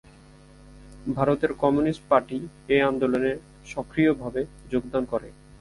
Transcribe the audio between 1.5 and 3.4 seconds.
communist party এ আন্দোলনে